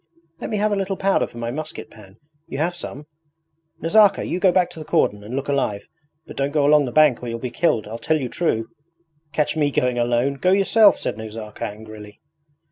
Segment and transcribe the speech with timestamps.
[0.39, 2.17] Let me have a little powder for my musket pan
[2.47, 3.05] you have some?
[3.81, 5.87] Nazarka, you go back to the cordon and look alive;
[6.25, 8.67] but don't go along the bank or you'll be killed I tell you true.'
[9.31, 10.37] 'Catch me going alone!
[10.37, 12.19] Go yourself!' said Nazarka angrily.